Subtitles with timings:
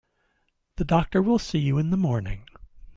[0.77, 2.47] The doctor will see you in the morning.